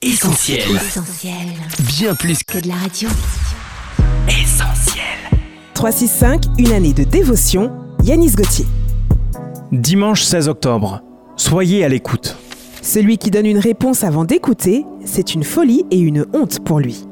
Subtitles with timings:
[0.00, 0.60] Essentiel.
[0.76, 1.34] Essentiel.
[1.88, 3.08] Bien plus Que de la radio.
[4.28, 5.02] qu'essentiel.
[5.74, 7.72] 365, une année de dévotion,
[8.04, 8.64] Yanis Gauthier.
[9.72, 11.02] Dimanche 16 octobre.
[11.34, 12.36] Soyez à l'écoute.
[12.80, 17.04] Celui qui donne une réponse avant d'écouter, c'est une folie et une honte pour lui.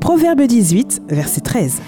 [0.00, 1.82] Proverbe 18, verset 13.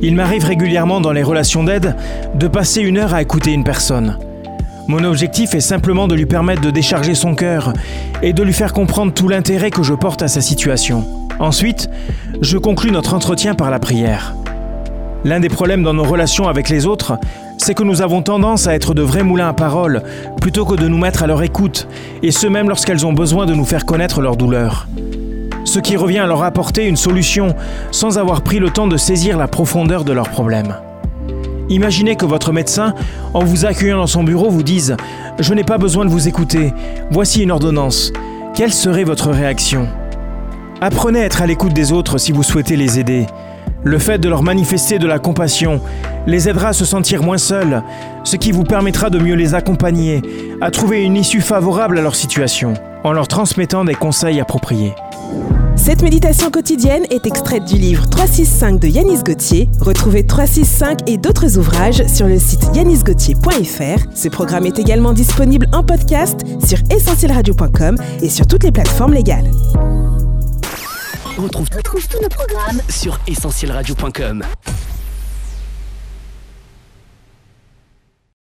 [0.00, 1.96] Il m'arrive régulièrement dans les relations d'aide
[2.34, 4.18] de passer une heure à écouter une personne.
[4.86, 7.72] Mon objectif est simplement de lui permettre de décharger son cœur
[8.22, 11.04] et de lui faire comprendre tout l'intérêt que je porte à sa situation.
[11.38, 11.88] Ensuite,
[12.42, 14.34] je conclus notre entretien par la prière.
[15.24, 17.18] L'un des problèmes dans nos relations avec les autres,
[17.56, 20.02] c'est que nous avons tendance à être de vrais moulins à parole
[20.40, 21.88] plutôt que de nous mettre à leur écoute,
[22.22, 24.86] et ce même lorsqu'elles ont besoin de nous faire connaître leur douleur.
[25.64, 27.54] Ce qui revient à leur apporter une solution
[27.90, 30.76] sans avoir pris le temps de saisir la profondeur de leurs problèmes.
[31.68, 32.94] Imaginez que votre médecin,
[33.32, 34.92] en vous accueillant dans son bureau, vous dise⁇
[35.38, 36.72] Je n'ai pas besoin de vous écouter,
[37.10, 38.10] voici une ordonnance⁇
[38.54, 39.88] Quelle serait votre réaction?
[40.80, 43.26] Apprenez à être à l'écoute des autres si vous souhaitez les aider.
[43.82, 45.80] Le fait de leur manifester de la compassion
[46.26, 47.82] les aidera à se sentir moins seuls,
[48.24, 50.22] ce qui vous permettra de mieux les accompagner,
[50.60, 54.94] à trouver une issue favorable à leur situation, en leur transmettant des conseils appropriés.
[55.76, 59.68] Cette méditation quotidienne est extraite du livre 365 de Yanis Gauthier.
[59.80, 64.06] Retrouvez 365 et d'autres ouvrages sur le site yanisgauthier.fr.
[64.14, 69.50] Ce programme est également disponible en podcast sur essentielradio.com et sur toutes les plateformes légales.
[71.36, 74.44] On retrouve, tous nos programmes sur essentielradio.com.